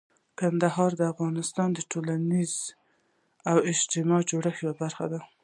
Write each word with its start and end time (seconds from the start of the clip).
کندهار 0.39 0.91
د 0.99 1.01
افغانستان 1.13 1.69
د 1.73 1.79
ټولنیز 1.91 2.53
او 3.51 3.57
اجتماعي 3.71 4.23
جوړښت 4.31 4.59
یوه 4.63 4.75
برخه 4.81 5.05
ده. 5.11 5.19